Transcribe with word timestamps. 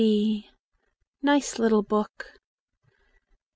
b 0.03 0.49
Nice 1.21 1.59
little 1.59 1.83
book! 1.83 2.39